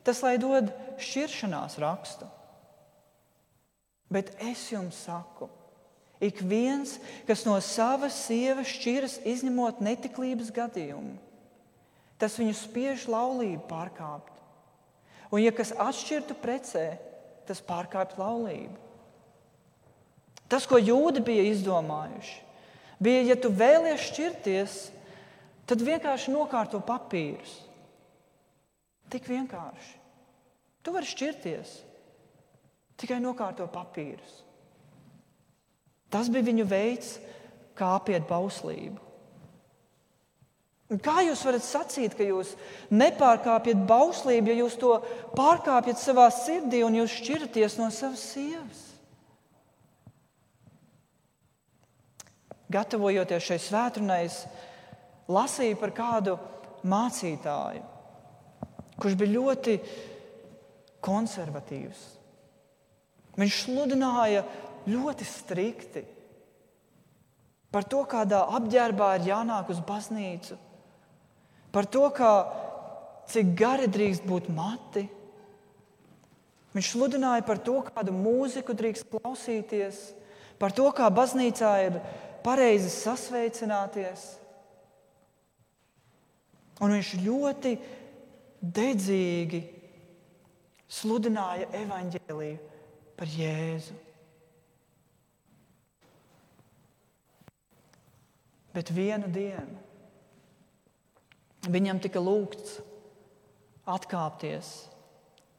[0.03, 2.27] tas lai dod šķiršanās rakstu.
[4.13, 5.47] Bet es jums saku,
[6.23, 11.17] ik viens, kas no savas sievas šķiras, izņemot netiklības gadījumu,
[12.21, 14.31] tas viņu spiež laulību pārkāpt.
[15.33, 16.86] Un, ja kas atšķirtu precē,
[17.49, 18.79] tas pārkāpj laulību.
[20.51, 22.36] Tas, ko jūdi bija izdomājuši,
[23.01, 24.77] bija, ja tu vēlies šķirties,
[25.69, 27.55] tad vienkārši nokārto papīrus.
[29.09, 29.99] Tik vienkārši.
[30.83, 31.73] Tu vari šķirties,
[32.99, 34.43] tikai nokārto papīrus.
[36.13, 37.17] Tas bija viņu veids,
[37.78, 39.02] kā apiet bauslību.
[40.93, 42.54] Un kā jūs varat sacīt, ka jūs
[42.93, 44.93] nepārkāpjat bauslību, ja jūs to
[45.34, 48.84] pārkāpjat savā sirdī un jūs šķiraties no savas sievas?
[52.73, 54.23] gatavojoties šai svētdienai,
[55.32, 56.36] lasīju par kādu
[56.89, 57.84] mācītāju,
[58.99, 59.78] kurš bija ļoti
[61.04, 62.04] konservatīvs.
[63.39, 64.43] Viņš sludināja
[64.89, 66.03] ļoti strikti
[67.73, 70.59] par to, kādā apģērbā ir jānāk uz baznīcu,
[71.73, 72.33] par to, kā,
[73.33, 75.07] cik gari drīkst būt mati.
[76.73, 80.03] Viņš sludināja par to, kādu mūziku drīkst klausīties,
[80.61, 81.99] par to, kā baznīcā ir
[82.45, 84.25] pareizi sasveicināties.
[86.81, 87.73] Un viņš ļoti
[88.61, 89.61] dedzīgi
[90.93, 92.57] sludināja evaņģēlīju
[93.17, 94.02] par Jēzu.
[98.73, 99.81] Bet vienu dienu
[101.71, 102.79] viņam tika lūgts
[103.88, 104.71] atkāpties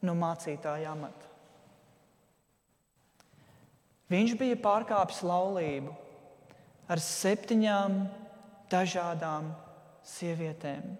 [0.05, 1.31] no mācītāja amata.
[4.11, 5.95] Viņš bija pārkāpis laulību
[6.91, 7.97] ar septiņām
[8.69, 9.49] dažādām
[10.05, 10.93] sievietēm.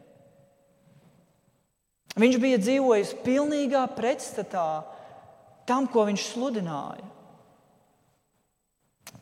[2.15, 4.85] Viņš bija dzīvojis pilnīgā pretstatā
[5.67, 7.11] tam, ko viņš sludināja.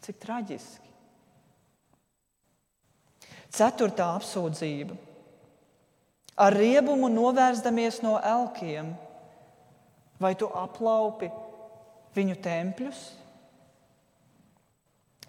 [0.03, 0.92] Cik traģiski.
[3.53, 4.95] Ceturtā apsūdzība.
[6.41, 8.89] Ar riebumu novērsdamies no elkiem,
[10.17, 11.29] vai tu aplaupi
[12.15, 13.03] viņu tempļus?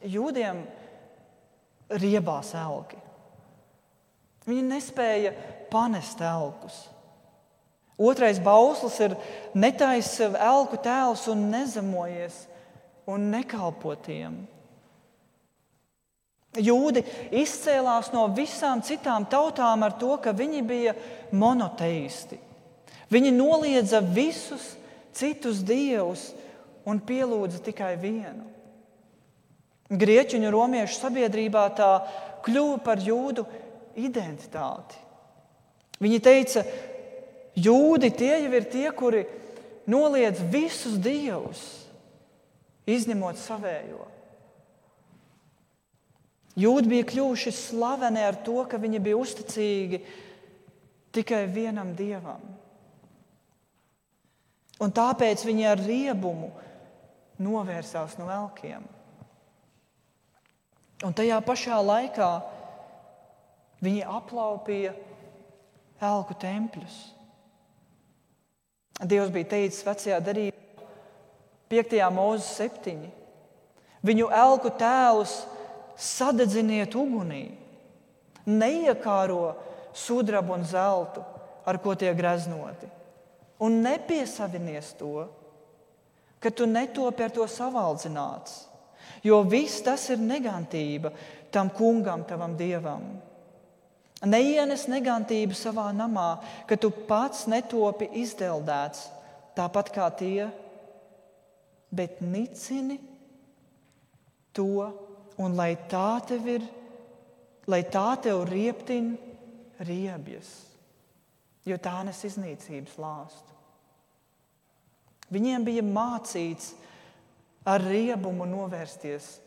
[0.09, 0.63] Jūdiem
[2.01, 2.97] riebās elki.
[4.49, 5.33] Viņi nespēja
[5.73, 6.81] panest elkus.
[8.01, 9.15] Otrais bauslis ir
[9.55, 12.41] netais sev elku tēls un nezemojies
[13.07, 14.43] un nekalpo tiem.
[16.55, 17.03] Jūdi
[17.35, 20.95] izcēlās no visām citām tautām ar to, ka viņi bija
[21.35, 22.39] monoteisti.
[23.11, 24.75] Viņi noliedza visus
[25.15, 26.31] citus dievus
[26.87, 28.47] un pielūdza tikai vienu.
[29.91, 31.91] Grieķu un romiešu sabiedrībā tā
[32.47, 33.45] kļuva par jūdu
[34.01, 34.99] identitāti.
[36.03, 36.65] Viņi teica,
[37.55, 39.25] jūdi tie jau ir tie, kuri
[39.91, 41.63] noliedz visus dievus,
[42.87, 44.14] izņemot savējo.
[46.55, 50.01] Jūdi bija kļuvuši slaveni ar to, ka viņi bija uzticīgi
[51.15, 52.43] tikai vienam dievam.
[54.83, 56.51] Un tāpēc viņi ar riebumu
[57.43, 58.87] novērsās no elkiem.
[61.05, 62.31] Un tajā pašā laikā
[63.83, 64.95] viņi aplaupīja
[66.05, 66.99] elku tempļus.
[69.05, 70.53] Dievs bija teicis vecajā darbā,
[71.73, 71.99] 5.
[72.15, 73.09] mūzes 7.
[74.07, 75.41] Viņu elku tēlus
[75.97, 77.45] sadedziniet ugunī,
[78.47, 79.55] neiekāro
[79.95, 81.23] sudrabu un zeltu,
[81.65, 82.89] ar ko tie greznoti,
[83.65, 85.25] un nepiesavinies to,
[86.41, 88.67] ka tu netopi ar to savaldzināts,
[89.25, 91.15] jo viss tas ir negantība
[91.55, 93.07] tam kungam, tavam dievam.
[94.25, 99.09] Neienes negantību savā namā, ka tu pats netopi izdeldēts,
[99.57, 100.49] tāpat kā tie,
[101.95, 102.99] bet nicini
[104.55, 104.89] to
[105.41, 106.67] un lai tā tev ir,
[107.71, 109.15] lai tā tev rieptin
[109.85, 110.51] riebjas,
[111.67, 113.55] jo tā nes iznīcības lāstu.
[115.35, 116.75] Viņiem bija mācīts
[117.67, 119.39] ar riebumu novērsties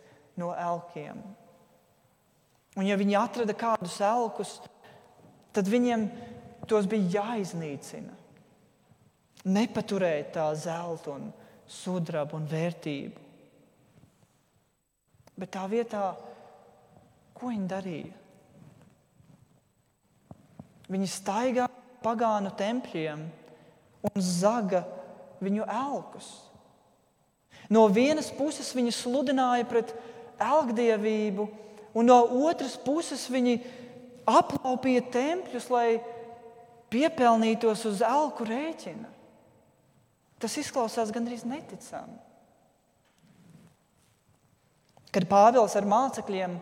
[0.41, 1.19] no elkiem.
[2.77, 4.57] Un, ja viņi atrada kādus elkus,
[5.53, 6.07] tad viņiem
[6.69, 8.13] tos bija jāiznīcina.
[9.47, 11.29] Nepaturēt tā zelta, un
[11.67, 13.26] sudraba un vērtību.
[15.37, 16.15] Bet tā vietā,
[17.37, 18.13] ko viņi darīja?
[20.89, 21.67] Viņi staigā
[22.01, 23.23] pagānu tempļiem
[24.07, 24.81] un zaga
[25.43, 26.29] viņu elkus.
[27.69, 29.91] No vienas puses viņi sludināja pret
[30.41, 31.47] elgdievību,
[31.97, 33.59] un no otras puses viņi
[34.27, 35.99] aplaupīja tempļus, lai
[36.93, 39.11] piepelnītos uz elku rēķina.
[40.41, 42.26] Tas izklausās gandrīz neticami
[45.17, 46.59] kad Pāvils ar mācekļiem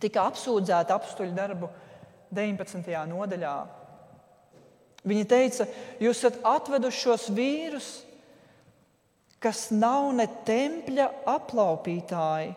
[0.00, 1.68] tika apsūdzēti apstuļu darbu
[2.32, 2.88] 19.
[3.10, 3.56] nodaļā.
[5.08, 5.66] Viņi teica,
[6.00, 7.90] jūs esat atveduši šos vīrus,
[9.44, 12.54] kas nav ne tempļa aplaupītāji,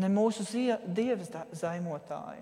[0.00, 2.40] ne mūsu dieva zaimotāji.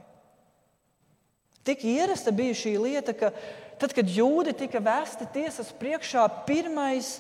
[1.66, 3.34] Tik ierasta bija šī lieta, ka
[3.82, 7.16] tad, kad jūdi tika vēsti tiesas priekšā, pirmais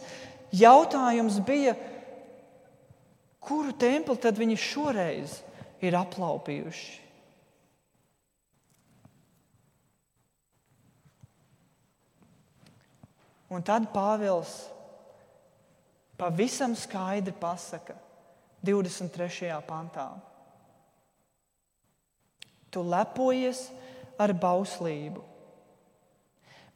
[0.54, 1.74] jautājums bija,
[3.48, 5.38] Kuru templi tad viņi šoreiz
[5.80, 7.06] ir aplaupījuši?
[13.48, 14.52] Un tad Pāvils
[16.20, 17.96] pavisam skaidri pasaka
[18.60, 19.48] 23.
[19.64, 20.10] pantā.
[22.68, 23.64] Tu lepojies
[24.20, 25.24] ar bauslību,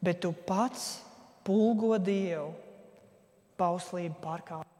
[0.01, 1.03] bet tu pats
[1.45, 2.55] pulgo Dievu
[3.61, 4.72] bauslību pārkāpumā.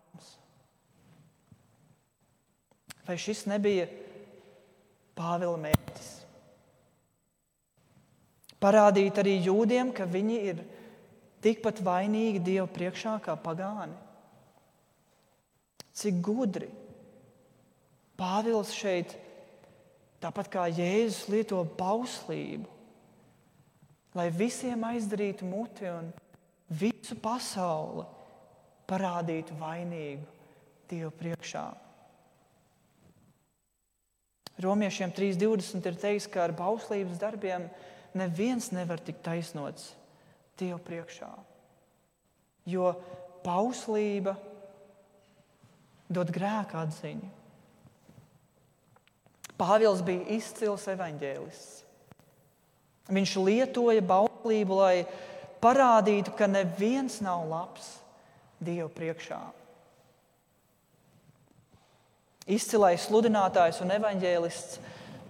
[3.07, 3.89] Vai šis nebija
[5.19, 6.11] Pāvila mērķis?
[8.63, 10.63] Parādīt arī jūdiem, ka viņi ir
[11.43, 13.97] tikpat vainīgi Dieva priekšā kā pagāni.
[15.93, 16.71] Cik gudri
[18.17, 19.17] Pāvils šeit,
[20.23, 22.69] tāpat kā Jēzus, lieto bauslību,
[24.15, 26.13] lai visiem aizdarītu muti un
[26.71, 28.07] visu pasauli
[28.87, 30.29] parādītu vainīgu
[30.93, 31.82] Dievu priekšā.
[34.61, 37.65] Romiešiem 3.20 ir teikts, ka ar bauslības darbiem
[38.17, 39.93] neviens nevar tikt taisnots
[40.61, 41.31] Dievu priekšā.
[42.69, 42.93] Jo
[43.43, 44.37] bauslība
[46.13, 47.31] dod grēka atziņu.
[49.59, 51.81] Pāvils bija izcils evaņģēlists.
[53.13, 55.07] Viņš lietoja bauslību, lai
[55.63, 57.97] parādītu, ka neviens nav labs
[58.63, 59.41] Dievu priekšā.
[62.51, 64.81] Izcilais sludinātājs un evaņģēlists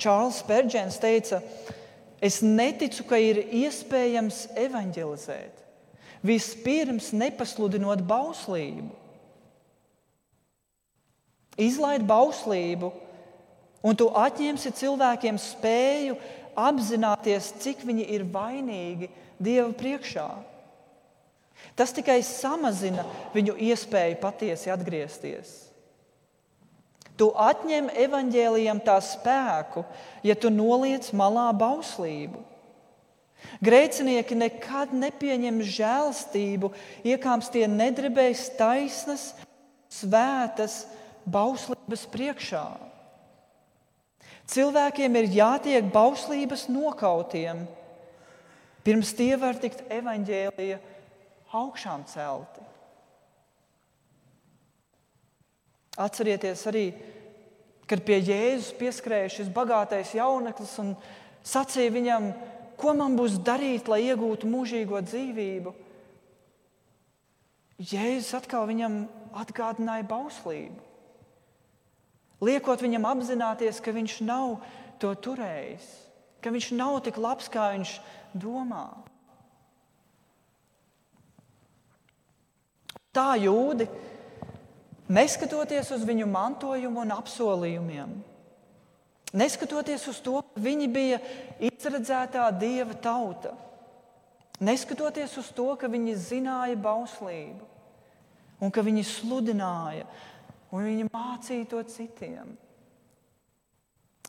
[0.00, 1.42] Čārls Spērģents teica,
[2.22, 5.60] es neticu, ka ir iespējams evaņģelizēt.
[6.22, 8.90] Vispirms nepasludinot bauslību.
[11.60, 12.92] Izlaid bauslību,
[13.84, 16.16] un tu atņemsi cilvēkiem spēju
[16.56, 19.10] apzināties, cik viņi ir vainīgi
[19.42, 20.28] Dieva priekšā.
[21.76, 23.04] Tas tikai samazina
[23.34, 25.71] viņu iespēju patiesi atgriezties.
[27.22, 29.84] Tu atņem evaņģēlijam tā spēku,
[30.26, 32.40] ja tu noliec malā bauslību.
[33.62, 36.72] Grēcinieki nekad nepieņem žēlstību,
[37.06, 39.28] iekāms tie nedribēs taisnas,
[39.86, 40.80] svētas
[41.22, 42.64] bauslības priekšā.
[44.50, 47.62] Cilvēkiem ir jātiek bauslības nokautiem,
[48.82, 50.82] pirms tie var tikt evaņģēlija
[51.54, 52.71] augšām celti.
[56.00, 56.86] Atcerieties arī,
[57.88, 60.94] kad pie Jēzus pieskrēja šis bagātais jauneklis un
[61.44, 62.30] sacīja viņam,
[62.80, 65.74] ko man būs darīt, lai iegūtu mūžīgo dzīvību.
[67.82, 69.02] Jēzus atkal viņam
[69.42, 70.80] atgādināja bauslību,
[72.44, 74.60] liekot viņam apzināties, ka viņš nav
[75.02, 75.86] to turējis,
[76.40, 77.96] ka viņš nav tik labs, kā viņš
[78.38, 78.86] domā.
[83.12, 83.90] Tā jūdi,
[85.12, 88.14] neskatoties uz viņu mantojumu un apsolījumiem,
[89.36, 91.20] neskatoties uz to, ka viņi bija
[91.68, 93.54] izredzētā dieva tauta,
[94.62, 97.70] neskatoties uz to, ka viņi zināja bauslību
[98.62, 100.06] un ka viņi sludināja
[100.72, 102.54] un viņi mācīja to citiem.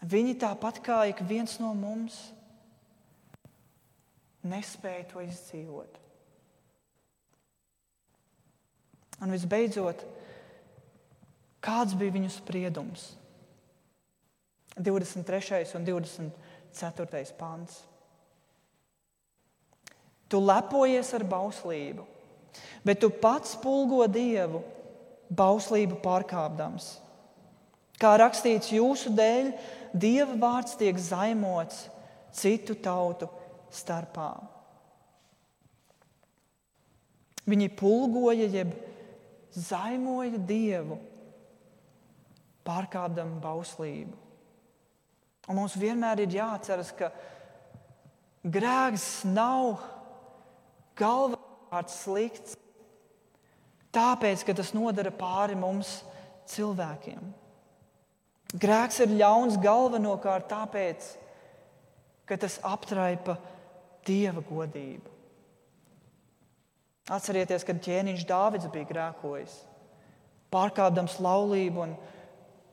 [0.04, 2.18] Viņi tāpat kā ik viens no mums
[4.44, 6.00] nespēja to izdzīvot.
[9.24, 10.02] Un visbeidzot,
[11.64, 13.14] kāds bija viņu spriedums?
[14.78, 15.66] 23.
[15.78, 17.24] un 24.
[17.38, 17.84] pāns.
[20.28, 22.08] Tu lepojies ar bauslību,
[22.82, 24.64] bet tu pats pulgo dievu,
[25.30, 26.96] bauslību pārkāpdams.
[28.02, 29.52] Kā rakstīts, jūsu dēļ
[29.94, 31.86] dieva vārds tiek zaimots
[32.34, 33.30] citu tautu
[33.74, 34.32] starpā.
[37.46, 38.74] Viņi pulgoja, jeb
[39.54, 40.98] zaimoja dievu,
[42.68, 44.18] pārkāpdami bauslību.
[45.52, 47.12] Un mums vienmēr ir jāatceras, ka
[48.44, 49.82] grēks nav
[51.00, 52.58] galvenais slikts,
[53.94, 56.00] tāpēc, ka tas nodara pāri mums
[56.54, 57.34] cilvēkiem.
[58.54, 61.08] Grēks ir ļauns galvenokārt tāpēc,
[62.30, 63.36] ka tas aptraipa
[64.06, 65.10] dieva godību.
[67.12, 69.56] Atcerieties, kad ķēniņš Dāvids bija grēkojis,
[70.54, 71.96] pārkāpdams laulību un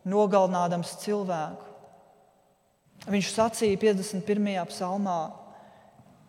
[0.08, 1.66] nogalinādams cilvēku.
[3.10, 4.60] Viņš sacīja 51.
[4.70, 5.20] psalmā: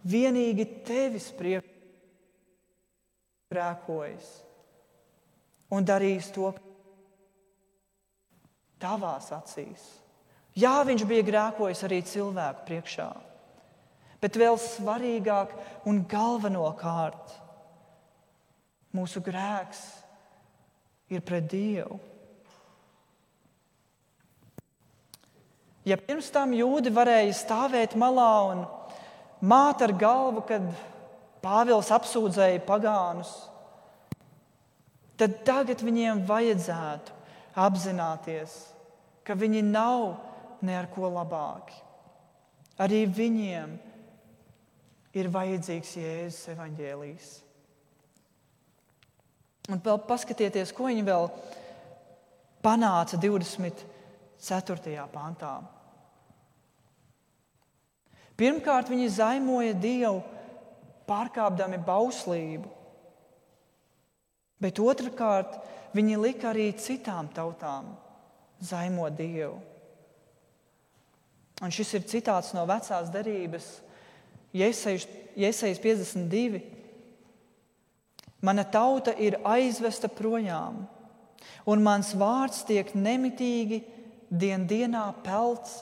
[0.07, 1.67] Vienīgi tevis priekšā
[3.51, 4.29] grēkojis
[5.71, 6.51] un darījis to,
[8.81, 9.83] tavās acīs.
[10.57, 13.09] Jā, viņš bija grēkojis arī cilvēku priekšā,
[14.23, 15.53] bet vēl svarīgāk
[15.87, 17.37] un galvenokārt
[18.95, 19.83] mūsu grēks
[21.11, 21.99] ir pret Dievu.
[25.87, 28.65] Ja pirms tam jūdi varēja stāvēt malā un
[29.41, 30.67] māt ar galvu, kad
[31.41, 33.31] Pāvils apsūdzēja pagānus,
[35.17, 37.15] tad tagad viņiem vajadzētu
[37.57, 38.53] apzināties,
[39.25, 40.19] ka viņi nav
[40.61, 41.73] ne ar ko labāki.
[42.81, 43.73] Arī viņiem
[45.17, 47.31] ir vajadzīgs Jēzus evaņģēlijs.
[49.73, 51.27] Un vēl paskatieties, ko viņi vēl
[52.61, 53.17] panāca
[54.41, 55.05] 24.
[55.13, 55.61] pantā.
[58.37, 60.23] Pirmkārt, viņi zaimoja Dievu,
[61.05, 62.69] pārkāpdami bauslību,
[64.61, 65.59] bet otrkārt,
[65.93, 67.91] viņi lika arī citām tautām
[68.65, 69.59] zaimot Dievu.
[71.61, 73.69] Un šis ir citāts no vecās derības,
[74.51, 76.63] Iesaijas 52.
[78.41, 80.81] Mana tauta ir aizvesta projām,
[81.69, 83.83] un mans vārds tiek nemitīgi
[84.31, 85.81] dien dienā pelts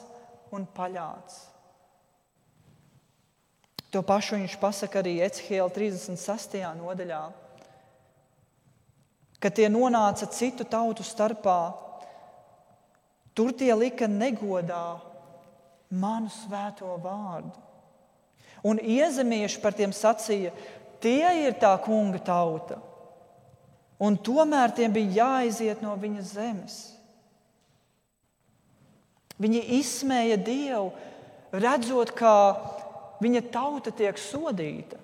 [0.50, 1.46] un paļāts.
[3.90, 6.58] To pašu viņš pasaka arī Ecehēla 36.
[6.78, 7.22] nodaļā,
[9.42, 11.60] kad tie nonāca citu tautu starpā
[13.34, 15.00] Tur tie lika negodā
[15.90, 17.54] manu svēto vārdu.
[18.66, 20.52] Un iezemieši par tiem sacīja,
[21.00, 22.76] tie ir tā kunga tauta.
[24.00, 26.76] Un tomēr tiem bija jāiziet no viņa zemes.
[29.40, 30.90] Viņi izsmēja Dievu,
[31.56, 32.34] redzot, kā
[33.24, 34.98] viņa tauta tiek sodīta.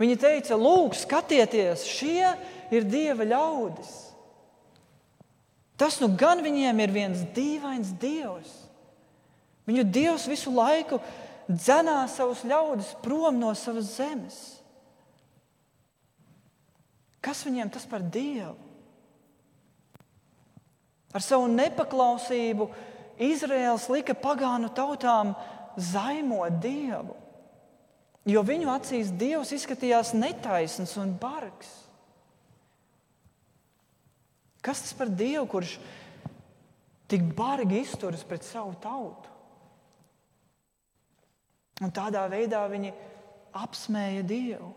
[0.00, 2.32] Viņi teica, lūk, skatieties, šie
[2.74, 3.92] ir Dieva ļaudis.
[5.78, 8.50] Tas nu gan viņiem ir viens dīvains dievs.
[9.66, 10.98] Viņu dievs visu laiku
[11.50, 14.38] dzenā savus ļaudis prom no savas zemes.
[17.22, 18.54] Kas viņiem tas par dievu?
[21.12, 22.70] Ar savu nepaklausību
[23.30, 25.34] Izraels lika pagānu tautām
[25.76, 27.16] zaimot dievu,
[28.28, 31.70] jo viņu acīs dievs izskatījās netaisns un bargs.
[34.62, 35.72] Kas tas par Dievu, kurš
[37.10, 39.26] tik bargi izturas pret savu tautu?
[41.82, 42.92] Un tādā veidā viņi
[43.58, 44.68] apsmēja Dievu.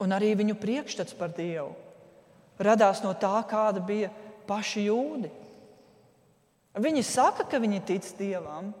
[0.00, 1.74] Un arī viņu priekšstats par Dievu
[2.58, 4.10] radās no tā, kāda bija
[4.48, 5.30] paši jūdi.
[6.76, 8.72] Viņi saka, ka viņi tic dievam,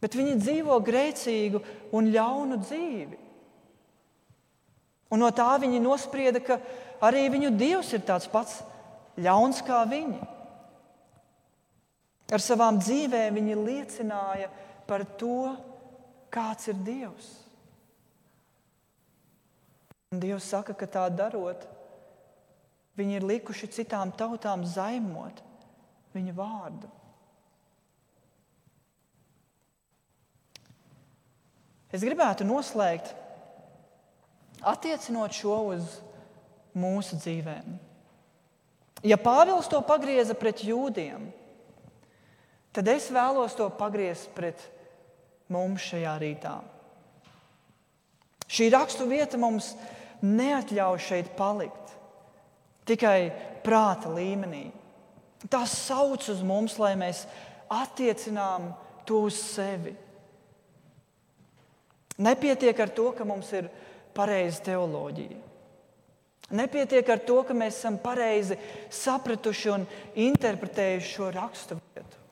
[0.00, 1.60] bet viņi dzīvo grēcīgu
[1.92, 3.18] un ļaunu dzīvi.
[5.12, 6.58] Un no tā viņi nosprieda, ka
[7.04, 8.60] arī viņu dievs ir tāds pats
[9.18, 10.20] ļauns kā viņi.
[12.28, 14.50] Ar savām dzīvēm viņi liecināja
[14.88, 15.54] par to,
[16.32, 17.28] kāds ir Dievs.
[20.12, 21.64] Un Dievs saka, ka tā darot,
[23.00, 25.40] viņi ir likuši citām tautām zaimot
[26.14, 26.90] viņa vārdu.
[31.88, 33.14] Es gribētu noslēgt,
[34.60, 35.98] attiecinot šo uz
[36.76, 37.78] mūsu dzīvēm.
[39.06, 41.30] Ja Pāvils to pagrieza pret jūdiem,
[42.74, 44.60] tad es vēlos to pagriezt pret
[45.48, 46.56] mums šajā rītā.
[48.48, 49.74] Šī rakstu vieta mums
[50.24, 51.94] neatļauj šeit palikt
[52.88, 53.30] tikai
[53.64, 54.68] prāta līmenī.
[55.46, 57.22] Tas sauc uz mums, lai mēs
[57.70, 58.72] attiecinām
[59.06, 59.94] to uz sevi.
[62.18, 63.68] Nepietiek ar to, ka mums ir
[64.16, 65.44] pareiza teoloģija.
[66.58, 68.56] Nepietiek ar to, ka mēs esam pareizi
[68.90, 69.84] sapratuši un
[70.18, 72.24] interpretējuši šo rakstu vietu.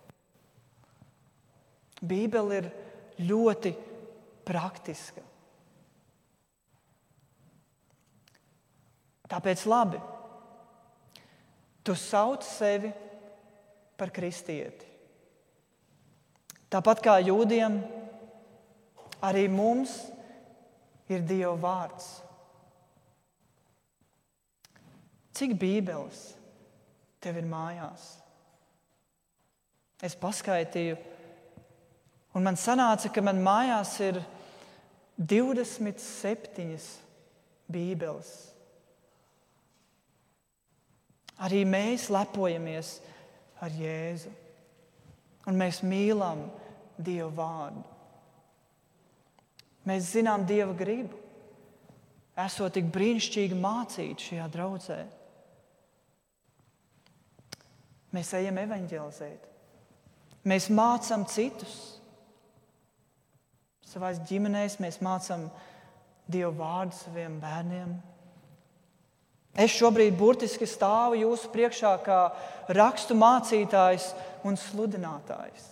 [2.01, 2.69] Bībele ir
[3.29, 3.73] ļoti
[4.47, 5.23] praktiska.
[9.27, 10.01] Tāpēc labi,
[11.87, 12.91] tu sauc sevi
[13.97, 14.89] par kristieti.
[16.67, 17.79] Tāpat kā jūdiem,
[19.23, 19.95] arī mums
[21.09, 22.09] ir Dieva vārds.
[25.37, 26.33] Cik bībeles
[27.23, 28.09] tev ir mājās?
[30.03, 30.97] Es paskaitīju,
[32.37, 34.21] un man sanāca, ka man mājās ir
[35.17, 36.83] 27
[37.73, 38.56] bībeles.
[41.45, 42.97] Arī mēs lepojamies
[43.61, 44.31] ar Jēzu,
[45.47, 46.47] un mēs mīlam
[46.97, 47.83] Dieva vārdu.
[49.87, 51.19] Mēs zinām Dieva gribu,
[52.47, 54.99] esot tik brīnišķīgi mācīti šajā draudzē.
[58.17, 59.47] Mēs ejam evanģelizēt.
[60.47, 61.77] Mēs mācām citus.
[63.87, 65.49] Savā ģimenēs mēs mācām
[66.27, 67.97] Dievu vārdu saviem bērniem.
[69.57, 72.21] Es šobrīd burtiski stāvu jūsu priekšā kā
[72.77, 74.11] rakstu mācītājs
[74.45, 75.71] un sludinātājs.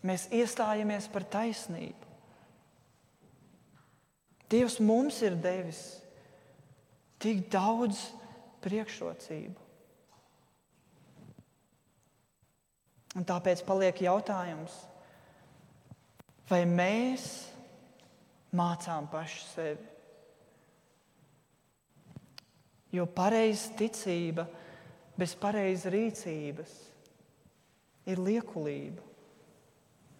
[0.00, 2.08] Mēs iestājamies par taisnību.
[4.50, 5.82] Dievs mums ir devis
[7.20, 8.00] tik daudz
[8.64, 9.68] priekšrocību.
[13.20, 14.72] Un tāpēc paliek jautājums,
[16.48, 17.28] vai mēs
[18.56, 19.99] mācām paši sevi?
[22.90, 24.46] Jo pareiza ticība
[25.18, 26.72] bez pareizas rīcības
[28.10, 29.04] ir liekulība.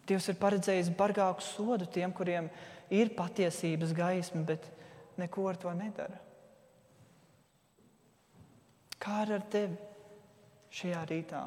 [0.06, 2.48] Dievs ir paredzējis bargāku sodu tiem, kuriem
[2.90, 4.66] ir patiesības gaisma, bet
[5.18, 6.18] neko ar to nedara.
[9.00, 9.78] Kā ar tevi
[10.76, 11.42] šajā rītā?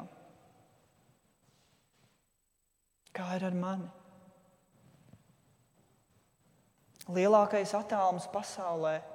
[3.14, 3.90] Kā ir ar mani?
[7.14, 9.13] Lielākais attālums pasaulē ir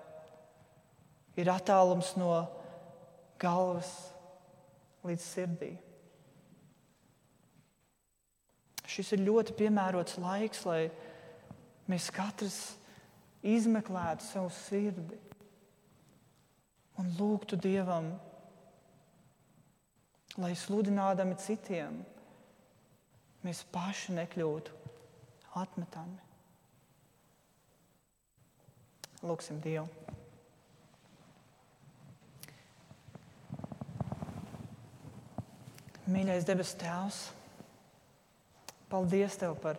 [1.48, 2.34] attālums no
[3.40, 3.90] galvas
[5.08, 5.72] līdz sirdī.
[8.90, 10.90] Šis ir ļoti piemērots laiks, lai
[11.90, 12.58] mēs katrs
[13.46, 15.20] izmeklētu savu sirdi
[17.00, 18.10] un lūgtu Dievam,
[20.42, 22.02] lai sludinādami citiem
[23.46, 24.76] mēs paši nekļūtu
[25.62, 26.20] atmetami.
[29.24, 29.88] Lūksim Dievu.
[36.10, 37.18] Mīļais debes Tēvs,
[38.90, 39.78] paldies Tev par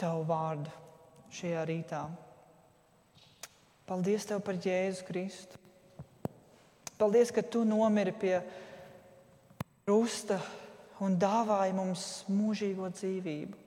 [0.00, 0.72] Tavu vārdu
[1.36, 2.00] šajā rītā.
[3.88, 5.60] Paldies Tev par Jēzu Kristu.
[6.96, 8.38] Paldies, ka Tu nomiri pie
[9.84, 10.40] krusta
[11.04, 13.60] un dāvāja mums mūžīgo dzīvību.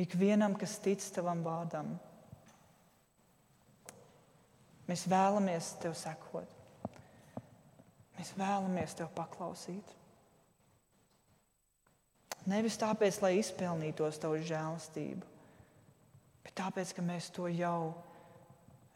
[0.00, 1.92] Ikvienam, kas tic tavam vārdam,
[4.88, 6.56] mēs vēlamies tev sekot.
[8.16, 9.99] Mēs vēlamies tev paklausīt.
[12.48, 15.26] Nevis tāpēc, lai izpelnītos tavu žēlastību,
[16.46, 17.92] bet tāpēc, ka mēs to jau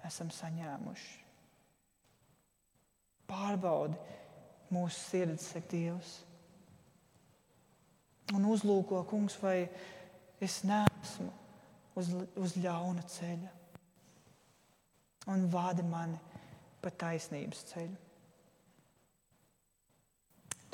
[0.04, 1.20] esam saņēmuši.
[3.28, 3.98] Pārbaudi
[4.72, 6.14] mūsu sirds, saka Dievs
[8.32, 9.66] un uzlūko, kungs, vai
[10.42, 11.28] es neesmu
[12.00, 13.52] uz, uz ļauna ceļa.
[15.32, 16.18] Un vādi mani
[16.82, 18.00] pa taisnības ceļu.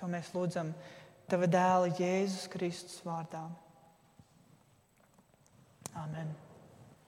[0.00, 0.72] To mēs lūdzam
[1.30, 3.44] Tava dēla Jēzus Kristus vārdā.
[5.94, 6.49] Amen.